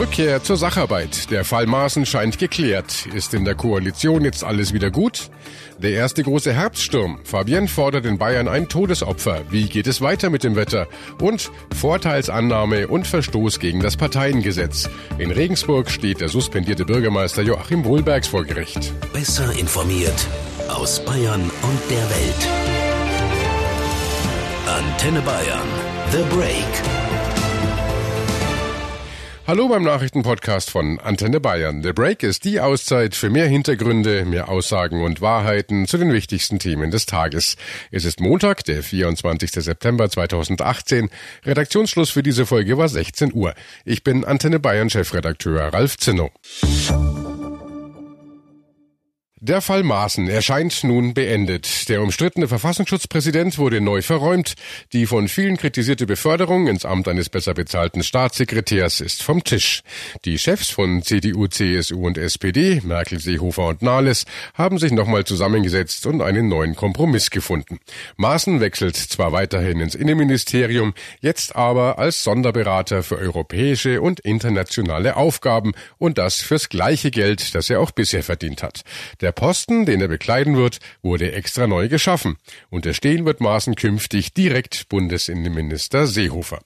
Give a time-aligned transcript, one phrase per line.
[0.00, 1.30] Rückkehr zur Sacharbeit.
[1.30, 3.04] Der Fall Maaßen scheint geklärt.
[3.12, 5.28] Ist in der Koalition jetzt alles wieder gut?
[5.76, 7.20] Der erste große Herbststurm.
[7.22, 9.42] Fabienne fordert in Bayern ein Todesopfer.
[9.50, 10.88] Wie geht es weiter mit dem Wetter?
[11.20, 14.88] Und Vorteilsannahme und Verstoß gegen das Parteiengesetz.
[15.18, 18.94] In Regensburg steht der suspendierte Bürgermeister Joachim Wohlbergs vor Gericht.
[19.12, 20.26] Besser informiert
[20.68, 22.48] aus Bayern und der Welt.
[24.66, 25.68] Antenne Bayern.
[26.10, 26.99] The Break.
[29.50, 31.82] Hallo beim Nachrichtenpodcast von Antenne Bayern.
[31.82, 36.60] The Break ist die Auszeit für mehr Hintergründe, mehr Aussagen und Wahrheiten zu den wichtigsten
[36.60, 37.56] Themen des Tages.
[37.90, 39.50] Es ist Montag, der 24.
[39.50, 41.10] September 2018.
[41.44, 43.54] Redaktionsschluss für diese Folge war 16 Uhr.
[43.84, 46.30] Ich bin Antenne Bayern Chefredakteur Ralf Zinno.
[49.42, 51.88] Der Fall Maaßen erscheint nun beendet.
[51.88, 54.52] Der umstrittene Verfassungsschutzpräsident wurde neu verräumt.
[54.92, 59.80] Die von vielen kritisierte Beförderung ins Amt eines besser bezahlten Staatssekretärs ist vom Tisch.
[60.26, 66.04] Die Chefs von CDU, CSU und SPD, Merkel, Seehofer und Nahles, haben sich nochmal zusammengesetzt
[66.04, 67.78] und einen neuen Kompromiss gefunden.
[68.18, 75.72] Maaßen wechselt zwar weiterhin ins Innenministerium, jetzt aber als Sonderberater für europäische und internationale Aufgaben
[75.96, 78.82] und das fürs gleiche Geld, das er auch bisher verdient hat.
[79.22, 82.36] Der der Posten, den er bekleiden wird, wurde extra neu geschaffen.
[82.68, 86.58] Unterstehen wird Maaßen künftig direkt Bundesinnenminister Seehofer.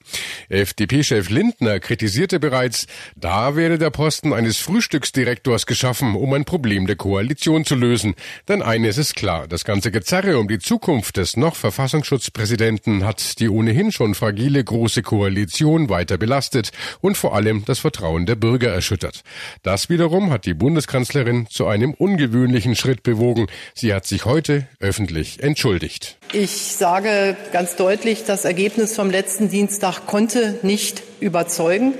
[0.49, 6.95] FDP-Chef Lindner kritisierte bereits, da werde der Posten eines Frühstücksdirektors geschaffen, um ein Problem der
[6.95, 8.15] Koalition zu lösen.
[8.47, 13.49] Denn eines ist klar, das ganze Gezerre um die Zukunft des noch Verfassungsschutzpräsidenten hat die
[13.49, 19.21] ohnehin schon fragile große Koalition weiter belastet und vor allem das Vertrauen der Bürger erschüttert.
[19.61, 23.47] Das wiederum hat die Bundeskanzlerin zu einem ungewöhnlichen persönlichen Schritt bewogen.
[23.73, 26.17] Sie hat sich heute öffentlich entschuldigt.
[26.31, 31.95] Ich sage ganz deutlich, das Ergebnis vom letzten Dienstag konnte nicht überzeugen.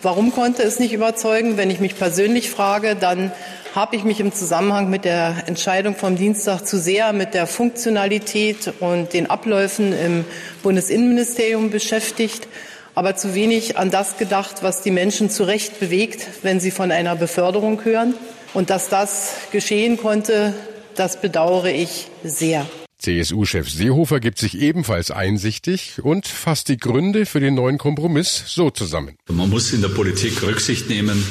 [0.00, 1.58] Warum konnte es nicht überzeugen?
[1.58, 3.30] Wenn ich mich persönlich frage, dann
[3.74, 8.72] habe ich mich im Zusammenhang mit der Entscheidung vom Dienstag zu sehr mit der Funktionalität
[8.80, 10.24] und den Abläufen im
[10.62, 12.48] Bundesinnenministerium beschäftigt,
[12.94, 16.90] aber zu wenig an das gedacht, was die Menschen zu Recht bewegt, wenn sie von
[16.90, 18.14] einer Beförderung hören.
[18.52, 20.54] Und dass das geschehen konnte,
[20.96, 22.66] das bedauere ich sehr.
[22.98, 28.70] CSU-Chef Seehofer gibt sich ebenfalls einsichtig und fasst die Gründe für den neuen Kompromiss so
[28.70, 29.16] zusammen.
[29.28, 31.24] Man muss in der Politik Rücksicht nehmen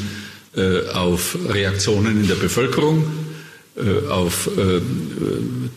[0.56, 3.06] äh, auf Reaktionen in der Bevölkerung,
[3.78, 4.82] äh, auf äh,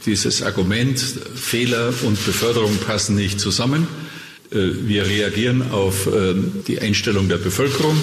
[0.06, 3.86] dieses Argument, Fehler und Beförderung passen nicht zusammen.
[4.50, 6.34] Äh, wir reagieren auf äh,
[6.66, 8.00] die Einstellung der Bevölkerung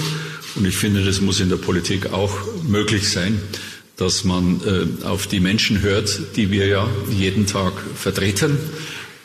[0.59, 3.39] und ich finde, das muss in der Politik auch möglich sein,
[3.95, 8.57] dass man äh, auf die Menschen hört, die wir ja jeden Tag vertreten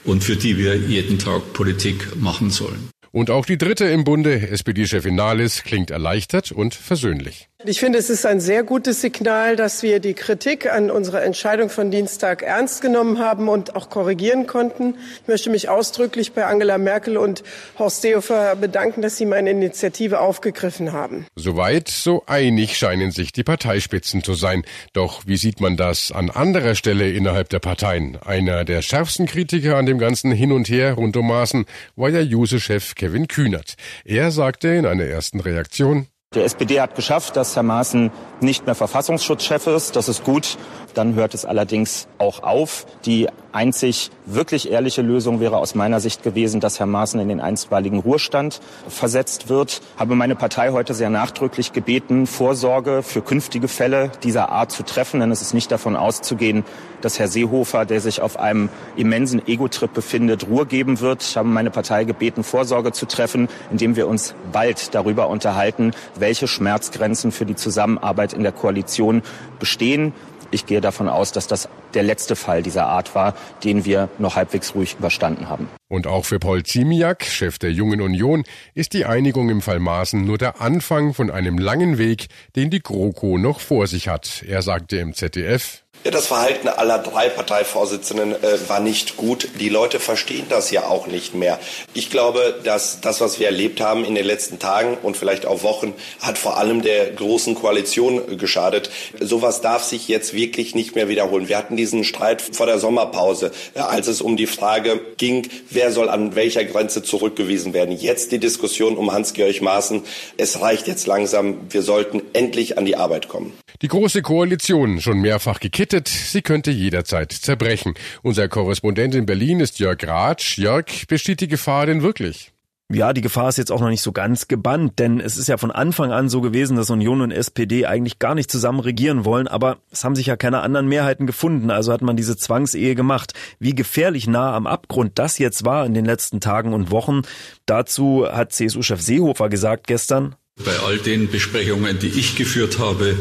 [0.04, 2.88] und für die wir jeden Tag Politik machen sollen.
[3.10, 7.48] Und auch die dritte im Bunde, SPD-Chefin Nahles, klingt erleichtert und versöhnlich.
[7.66, 11.70] Ich finde, es ist ein sehr gutes Signal, dass wir die Kritik an unserer Entscheidung
[11.70, 14.96] von Dienstag ernst genommen haben und auch korrigieren konnten.
[15.22, 17.42] Ich möchte mich ausdrücklich bei Angela Merkel und
[17.78, 21.26] Horst Seehofer bedanken, dass sie meine Initiative aufgegriffen haben.
[21.36, 24.64] Soweit, so einig scheinen sich die Parteispitzen zu sein.
[24.92, 28.18] Doch wie sieht man das an anderer Stelle innerhalb der Parteien?
[28.22, 31.64] Einer der schärfsten Kritiker an dem ganzen Hin und Her rund um Maßen
[31.96, 33.76] war ja Juse-Chef Kevin Kühnert.
[34.04, 38.74] Er sagte in einer ersten Reaktion, der SPD hat geschafft, dass Herr Maaßen nicht mehr
[38.74, 39.96] Verfassungsschutzchef ist.
[39.96, 40.56] Das ist gut.
[40.94, 42.86] Dann hört es allerdings auch auf.
[43.04, 47.40] Die einzig wirklich ehrliche Lösung wäre aus meiner Sicht gewesen, dass Herr Maaßen in den
[47.40, 49.80] einstweiligen Ruhestand versetzt wird.
[49.96, 55.20] Habe meine Partei heute sehr nachdrücklich gebeten, Vorsorge für künftige Fälle dieser Art zu treffen.
[55.20, 56.64] Denn es ist nicht davon auszugehen,
[57.00, 61.22] dass Herr Seehofer, der sich auf einem immensen Ego-Trip befindet, Ruhe geben wird.
[61.22, 66.48] Ich habe meine Partei gebeten, Vorsorge zu treffen, indem wir uns bald darüber unterhalten, welche
[66.48, 69.22] Schmerzgrenzen für die Zusammenarbeit in der Koalition
[69.60, 70.12] bestehen.
[70.54, 73.34] Ich gehe davon aus, dass das der letzte Fall dieser Art war,
[73.64, 75.68] den wir noch halbwegs ruhig überstanden haben.
[75.88, 80.24] Und auch für Paul Ziemiak, Chef der Jungen Union, ist die Einigung im Fall Maaßen
[80.24, 84.44] nur der Anfang von einem langen Weg, den die GroKo noch vor sich hat.
[84.46, 89.48] Er sagte im ZDF, ja, das Verhalten aller drei Parteivorsitzenden äh, war nicht gut.
[89.58, 91.58] Die Leute verstehen das ja auch nicht mehr.
[91.94, 95.62] Ich glaube, dass das, was wir erlebt haben in den letzten Tagen und vielleicht auch
[95.62, 98.90] Wochen, hat vor allem der großen Koalition geschadet.
[99.18, 101.48] Sowas darf sich jetzt wirklich nicht mehr wiederholen.
[101.48, 105.90] Wir hatten diesen Streit vor der Sommerpause, äh, als es um die Frage ging, wer
[105.90, 107.96] soll an welcher Grenze zurückgewiesen werden.
[107.96, 110.02] Jetzt die Diskussion um Hans-Georg Maaßen.
[110.36, 111.60] Es reicht jetzt langsam.
[111.70, 113.54] Wir sollten endlich an die Arbeit kommen.
[113.80, 117.94] Die Große Koalition, schon mehrfach gekittet, sie könnte jederzeit zerbrechen.
[118.22, 120.58] Unser Korrespondent in Berlin ist Jörg Ratsch.
[120.58, 122.54] Jörg, besteht die Gefahr denn wirklich?
[122.92, 125.56] Ja, die Gefahr ist jetzt auch noch nicht so ganz gebannt, denn es ist ja
[125.56, 129.48] von Anfang an so gewesen, dass Union und SPD eigentlich gar nicht zusammen regieren wollen,
[129.48, 133.32] aber es haben sich ja keine anderen Mehrheiten gefunden, also hat man diese Zwangsehe gemacht.
[133.58, 137.22] Wie gefährlich nah am Abgrund das jetzt war in den letzten Tagen und Wochen,
[137.64, 140.36] dazu hat CSU-Chef Seehofer gesagt gestern.
[140.62, 143.16] Bei all den Besprechungen, die ich geführt habe,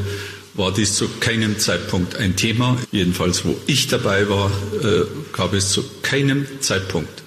[0.54, 2.78] war dies zu keinem Zeitpunkt ein Thema.
[2.92, 4.52] Jedenfalls, wo ich dabei war,
[4.82, 7.24] äh, gab es zu keinem Zeitpunkt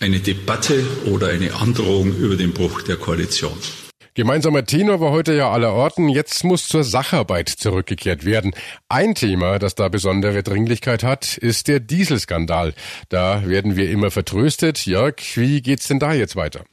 [0.00, 3.52] eine Debatte oder eine Androhung über den Bruch der Koalition.
[4.14, 6.08] Gemeinsamer Tenor war heute ja aller Orten.
[6.08, 8.52] Jetzt muss zur Sacharbeit zurückgekehrt werden.
[8.88, 12.74] Ein Thema, das da besondere Dringlichkeit hat, ist der Dieselskandal.
[13.08, 14.84] Da werden wir immer vertröstet.
[14.84, 16.64] Jörg, wie geht's denn da jetzt weiter?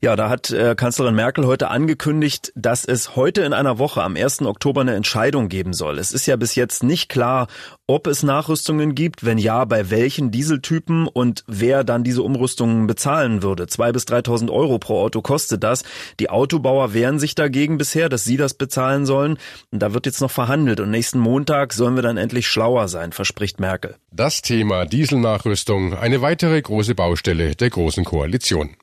[0.00, 4.16] Ja, da hat äh, Kanzlerin Merkel heute angekündigt, dass es heute in einer Woche am
[4.16, 4.42] 1.
[4.42, 5.98] Oktober eine Entscheidung geben soll.
[5.98, 7.48] Es ist ja bis jetzt nicht klar,
[7.86, 13.42] ob es Nachrüstungen gibt, wenn ja, bei welchen Dieseltypen und wer dann diese Umrüstungen bezahlen
[13.42, 13.66] würde.
[13.66, 15.82] Zwei bis 3.000 Euro pro Auto kostet das.
[16.20, 19.38] Die Autobauer wehren sich dagegen bisher, dass sie das bezahlen sollen.
[19.72, 23.12] Und da wird jetzt noch verhandelt und nächsten Montag sollen wir dann endlich schlauer sein,
[23.12, 23.96] verspricht Merkel.
[24.12, 28.76] Das Thema Dieselnachrüstung, eine weitere große Baustelle der Großen Koalition.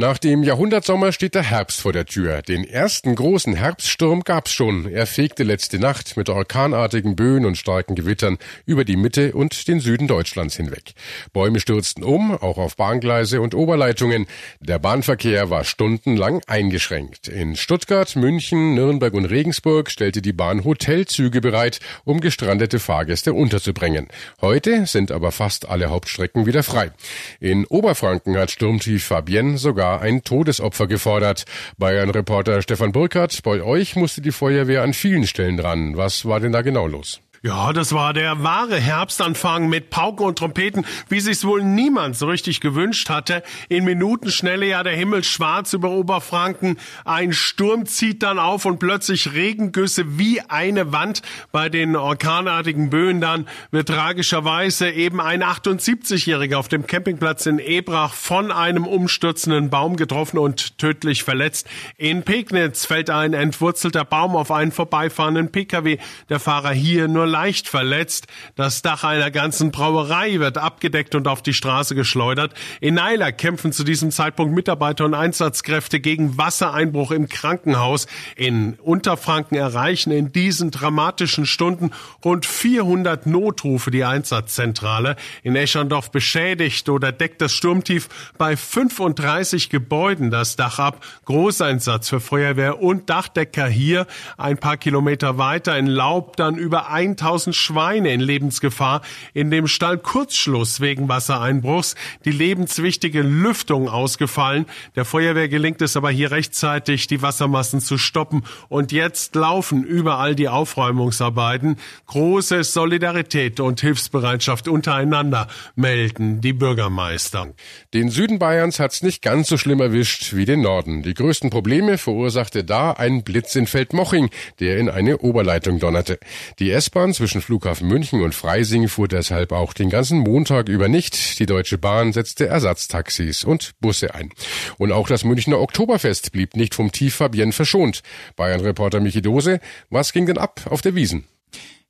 [0.00, 2.40] Nach dem Jahrhundertsommer steht der Herbst vor der Tür.
[2.42, 4.88] Den ersten großen Herbststurm gab's schon.
[4.88, 9.80] Er fegte letzte Nacht mit orkanartigen Böen und starken Gewittern über die Mitte und den
[9.80, 10.92] Süden Deutschlands hinweg.
[11.32, 14.28] Bäume stürzten um, auch auf Bahngleise und Oberleitungen.
[14.60, 17.26] Der Bahnverkehr war stundenlang eingeschränkt.
[17.26, 24.06] In Stuttgart, München, Nürnberg und Regensburg stellte die Bahn Hotelzüge bereit, um gestrandete Fahrgäste unterzubringen.
[24.40, 26.92] Heute sind aber fast alle Hauptstrecken wieder frei.
[27.40, 31.44] In Oberfranken hat Sturmtief Fabienne sogar sogar ein Todesopfer gefordert.
[31.78, 35.96] Bayern-Reporter Stefan Burkhardt, bei euch musste die Feuerwehr an vielen Stellen dran.
[35.96, 37.20] Was war denn da genau los?
[37.40, 42.26] Ja, das war der wahre Herbstanfang mit Pauken und Trompeten, wie sich's wohl niemand so
[42.26, 43.44] richtig gewünscht hatte.
[43.68, 46.78] In Minutenschnelle ja der Himmel schwarz über Oberfranken.
[47.04, 51.22] Ein Sturm zieht dann auf und plötzlich Regengüsse wie eine Wand.
[51.52, 58.14] Bei den orkanartigen Böen dann wird tragischerweise eben ein 78-Jähriger auf dem Campingplatz in Ebrach
[58.14, 61.68] von einem umstürzenden Baum getroffen und tödlich verletzt.
[61.98, 65.98] In Pegnitz fällt ein entwurzelter Baum auf einen vorbeifahrenden Pkw.
[66.30, 68.26] Der Fahrer hier nur leicht verletzt.
[68.56, 72.54] Das Dach einer ganzen Brauerei wird abgedeckt und auf die Straße geschleudert.
[72.80, 78.06] In Neiler kämpfen zu diesem Zeitpunkt Mitarbeiter und Einsatzkräfte gegen Wassereinbruch im Krankenhaus.
[78.36, 81.90] In Unterfranken erreichen in diesen dramatischen Stunden
[82.24, 85.16] rund 400 Notrufe die Einsatzzentrale.
[85.42, 88.08] In Eschandorf beschädigt oder deckt das Sturmtief
[88.38, 91.04] bei 35 Gebäuden das Dach ab.
[91.26, 94.06] Großeinsatz für Feuerwehr und Dachdecker hier.
[94.36, 97.17] Ein paar Kilometer weiter in Laub dann über 1000
[97.52, 99.02] Schweine in Lebensgefahr,
[99.34, 101.94] in dem Stall Kurzschluss wegen Wassereinbruchs,
[102.24, 104.66] die lebenswichtige Lüftung ausgefallen.
[104.96, 110.34] Der Feuerwehr gelingt es aber hier rechtzeitig, die Wassermassen zu stoppen und jetzt laufen überall
[110.34, 111.76] die Aufräumungsarbeiten.
[112.06, 117.48] Große Solidarität und Hilfsbereitschaft untereinander melden die Bürgermeister.
[117.94, 121.02] Den Süden Bayerns hat's nicht ganz so schlimm erwischt wie den Norden.
[121.02, 124.30] Die größten Probleme verursachte da ein Blitz in Feldmoching,
[124.60, 126.18] der in eine Oberleitung donnerte.
[126.58, 130.88] Die S-Bahn S-Bahn zwischen Flughafen München und Freising fuhr deshalb auch den ganzen Montag über
[130.88, 131.38] nicht.
[131.38, 134.30] Die Deutsche Bahn setzte Ersatztaxis und Busse ein.
[134.76, 138.02] Und auch das Münchner Oktoberfest blieb nicht vom Tief Fabienne verschont.
[138.36, 141.24] Bayern-Reporter Michi Dose, was ging denn ab auf der Wiesen?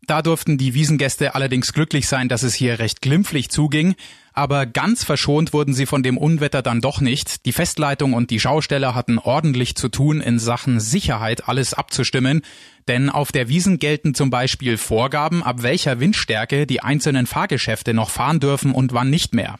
[0.06, 3.96] Da durften die Wiesengäste allerdings glücklich sein, dass es hier recht glimpflich zuging.
[4.38, 7.44] Aber ganz verschont wurden sie von dem Unwetter dann doch nicht.
[7.44, 12.42] Die Festleitung und die Schausteller hatten ordentlich zu tun, in Sachen Sicherheit alles abzustimmen.
[12.86, 18.10] Denn auf der Wiesen gelten zum Beispiel Vorgaben, ab welcher Windstärke die einzelnen Fahrgeschäfte noch
[18.10, 19.58] fahren dürfen und wann nicht mehr.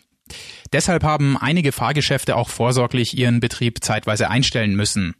[0.72, 5.16] Deshalb haben einige Fahrgeschäfte auch vorsorglich ihren Betrieb zeitweise einstellen müssen.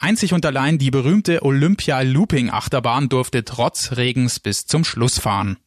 [0.00, 5.58] Einzig und allein die berühmte Olympia Looping Achterbahn durfte trotz Regens bis zum Schluss fahren.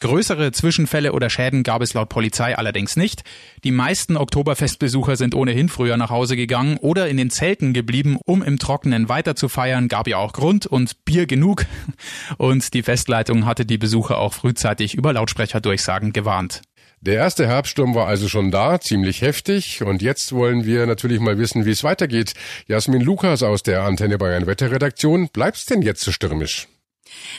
[0.00, 3.22] Größere Zwischenfälle oder Schäden gab es laut Polizei allerdings nicht.
[3.64, 8.42] Die meisten Oktoberfestbesucher sind ohnehin früher nach Hause gegangen oder in den Zelten geblieben, um
[8.42, 9.88] im Trockenen weiter zu feiern.
[9.88, 11.66] Gab ja auch Grund und Bier genug.
[12.38, 16.62] Und die Festleitung hatte die Besucher auch frühzeitig über Lautsprecherdurchsagen gewarnt.
[17.02, 19.82] Der erste Herbststurm war also schon da, ziemlich heftig.
[19.82, 22.32] Und jetzt wollen wir natürlich mal wissen, wie es weitergeht.
[22.66, 25.28] Jasmin Lukas aus der Antenne Bayern Wetterredaktion.
[25.30, 26.68] Bleibt's denn jetzt so stürmisch?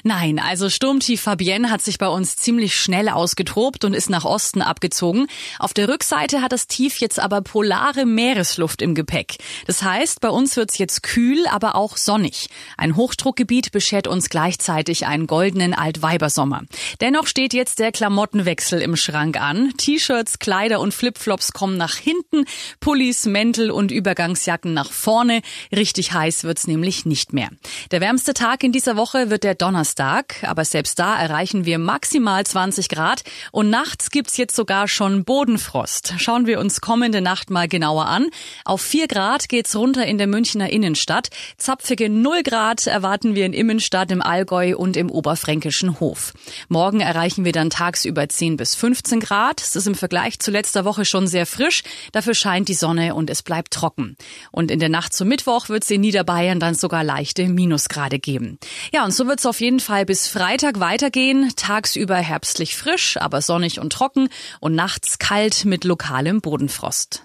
[0.03, 4.61] Nein, also Sturmtief Fabienne hat sich bei uns ziemlich schnell ausgetobt und ist nach Osten
[4.61, 5.27] abgezogen.
[5.59, 9.37] Auf der Rückseite hat das Tief jetzt aber polare Meeresluft im Gepäck.
[9.67, 12.49] Das heißt, bei uns wird's jetzt kühl, aber auch sonnig.
[12.77, 16.63] Ein Hochdruckgebiet beschert uns gleichzeitig einen goldenen Altweibersommer.
[16.99, 19.73] Dennoch steht jetzt der Klamottenwechsel im Schrank an.
[19.77, 22.45] T-Shirts, Kleider und Flipflops kommen nach hinten,
[22.79, 25.41] Pullis, Mäntel und Übergangsjacken nach vorne.
[25.71, 27.49] Richtig heiß wird's nämlich nicht mehr.
[27.91, 32.43] Der wärmste Tag in dieser Woche wird der Donnerstag, aber selbst da erreichen wir maximal
[32.43, 36.15] 20 Grad und nachts gibt's jetzt sogar schon Bodenfrost.
[36.17, 38.29] Schauen wir uns kommende Nacht mal genauer an.
[38.65, 41.29] Auf 4 Grad geht's runter in der Münchner Innenstadt.
[41.57, 46.33] Zapfige 0 Grad erwarten wir in Immenstadt, im Allgäu und im oberfränkischen Hof.
[46.67, 49.61] Morgen erreichen wir dann tagsüber 10 bis 15 Grad.
[49.61, 51.83] Es ist im Vergleich zu letzter Woche schon sehr frisch.
[52.13, 54.17] Dafür scheint die Sonne und es bleibt trocken.
[54.51, 58.57] Und in der Nacht zum Mittwoch wird es in Niederbayern dann sogar leichte Minusgrade geben.
[58.91, 61.51] Ja, und so wird es auf jeden Fall bis Freitag weitergehen.
[61.57, 64.29] Tagsüber herbstlich frisch, aber sonnig und trocken
[64.61, 67.23] und nachts kalt mit lokalem Bodenfrost.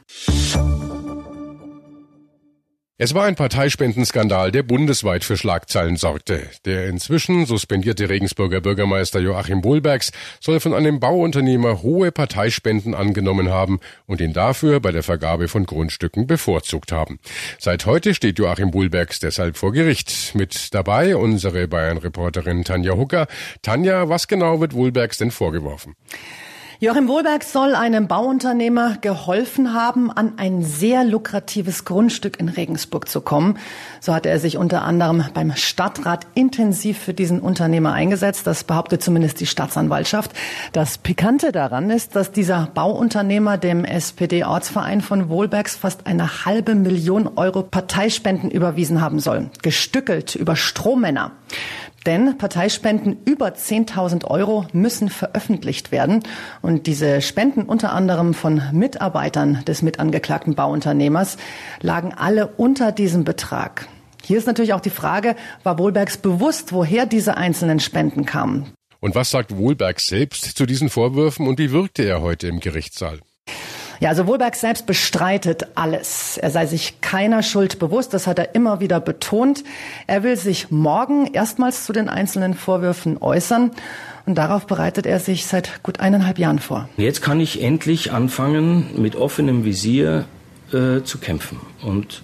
[2.98, 6.48] Es war ein Parteispendenskandal, der bundesweit für Schlagzeilen sorgte.
[6.64, 13.80] Der inzwischen suspendierte Regensburger Bürgermeister Joachim Wohlbergs soll von einem Bauunternehmer hohe Parteispenden angenommen haben
[14.06, 17.18] und ihn dafür bei der Vergabe von Grundstücken bevorzugt haben.
[17.58, 20.34] Seit heute steht Joachim Wohlbergs deshalb vor Gericht.
[20.34, 23.26] Mit dabei unsere Bayern-Reporterin Tanja Hucker.
[23.60, 25.96] Tanja, was genau wird Wohlbergs denn vorgeworfen?
[26.78, 33.22] Joachim Wohlberg soll einem Bauunternehmer geholfen haben, an ein sehr lukratives Grundstück in Regensburg zu
[33.22, 33.56] kommen.
[33.98, 38.46] So hatte er sich unter anderem beim Stadtrat intensiv für diesen Unternehmer eingesetzt.
[38.46, 40.32] Das behauptet zumindest die Staatsanwaltschaft.
[40.74, 47.26] Das Pikante daran ist, dass dieser Bauunternehmer dem SPD-Ortsverein von Wohlbergs fast eine halbe Million
[47.36, 49.48] Euro Parteispenden überwiesen haben soll.
[49.62, 51.32] Gestückelt über Strohmänner.
[52.06, 56.22] Denn Parteispenden über 10.000 Euro müssen veröffentlicht werden.
[56.62, 61.36] Und diese Spenden unter anderem von Mitarbeitern des mitangeklagten Bauunternehmers
[61.80, 63.88] lagen alle unter diesem Betrag.
[64.24, 68.72] Hier ist natürlich auch die Frage, war Wohlbergs bewusst, woher diese einzelnen Spenden kamen?
[69.00, 73.20] Und was sagt Wohlberg selbst zu diesen Vorwürfen und wie wirkte er heute im Gerichtssaal?
[74.00, 76.38] Ja, also Wohlberg selbst bestreitet alles.
[76.38, 79.64] Er sei sich keiner Schuld bewusst, das hat er immer wieder betont.
[80.06, 83.70] Er will sich morgen erstmals zu den einzelnen Vorwürfen äußern.
[84.26, 86.88] Und darauf bereitet er sich seit gut eineinhalb Jahren vor.
[86.96, 90.24] Jetzt kann ich endlich anfangen, mit offenem Visier
[90.72, 91.60] äh, zu kämpfen.
[91.82, 92.22] Und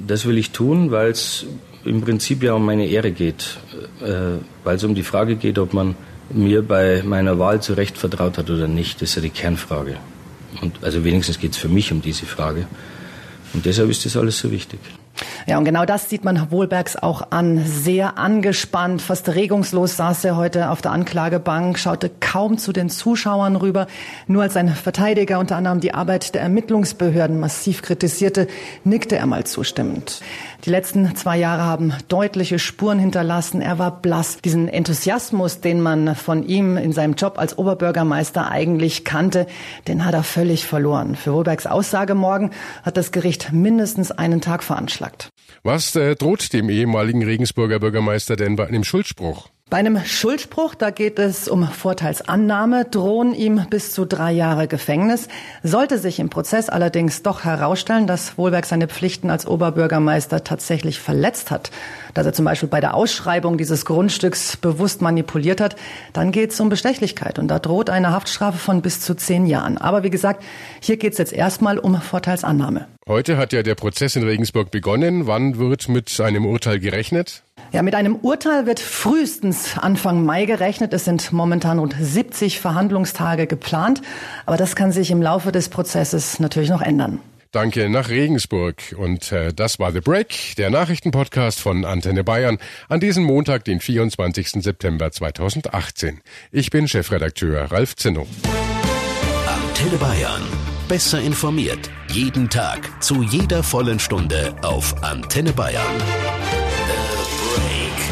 [0.00, 1.44] das will ich tun, weil es
[1.84, 3.58] im Prinzip ja um meine Ehre geht.
[4.00, 5.94] Äh, weil es um die Frage geht, ob man
[6.30, 9.02] mir bei meiner Wahl zu Recht vertraut hat oder nicht.
[9.02, 9.96] Das ist ja die Kernfrage.
[10.60, 12.66] Und also wenigstens geht es für mich um diese Frage.
[13.54, 14.80] Und deshalb ist das alles so wichtig.
[15.46, 17.64] Ja, und genau das sieht man Wohlbergs auch an.
[17.64, 23.56] Sehr angespannt, fast regungslos saß er heute auf der Anklagebank, schaute kaum zu den Zuschauern
[23.56, 23.86] rüber.
[24.26, 28.46] Nur als ein Verteidiger unter anderem die Arbeit der Ermittlungsbehörden massiv kritisierte,
[28.84, 30.20] nickte er mal zustimmend.
[30.64, 33.60] Die letzten zwei Jahre haben deutliche Spuren hinterlassen.
[33.60, 34.38] Er war blass.
[34.44, 39.48] Diesen Enthusiasmus, den man von ihm in seinem Job als Oberbürgermeister eigentlich kannte,
[39.88, 41.16] den hat er völlig verloren.
[41.16, 42.52] Für Wohlbergs Aussage morgen
[42.84, 45.31] hat das Gericht mindestens einen Tag veranschlagt.
[45.62, 49.48] Was äh, droht dem ehemaligen Regensburger Bürgermeister denn bei einem Schuldspruch?
[49.72, 55.28] Bei einem Schuldspruch, da geht es um Vorteilsannahme, drohen ihm bis zu drei Jahre Gefängnis.
[55.62, 61.50] Sollte sich im Prozess allerdings doch herausstellen, dass Wohlberg seine Pflichten als Oberbürgermeister tatsächlich verletzt
[61.50, 61.70] hat,
[62.12, 65.76] dass er zum Beispiel bei der Ausschreibung dieses Grundstücks bewusst manipuliert hat,
[66.12, 69.78] dann geht es um Bestechlichkeit und da droht eine Haftstrafe von bis zu zehn Jahren.
[69.78, 70.44] Aber wie gesagt,
[70.82, 72.88] hier geht es jetzt erstmal um Vorteilsannahme.
[73.08, 75.26] Heute hat ja der Prozess in Regensburg begonnen.
[75.26, 77.42] Wann wird mit einem Urteil gerechnet?
[77.70, 80.92] Ja, mit einem Urteil wird frühestens Anfang Mai gerechnet.
[80.92, 84.02] Es sind momentan rund 70 Verhandlungstage geplant,
[84.44, 87.20] aber das kann sich im Laufe des Prozesses natürlich noch ändern.
[87.52, 88.94] Danke nach Regensburg.
[88.96, 93.78] Und äh, das war The Break, der Nachrichtenpodcast von Antenne Bayern an diesem Montag, den
[93.78, 94.62] 24.
[94.62, 96.22] September 2018.
[96.50, 98.26] Ich bin Chefredakteur Ralf Zinno.
[99.46, 100.42] Antenne Bayern.
[100.88, 101.90] Besser informiert.
[102.10, 102.90] Jeden Tag.
[103.02, 106.31] Zu jeder vollen Stunde auf Antenne Bayern.